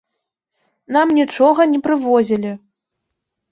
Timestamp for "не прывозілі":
1.75-2.51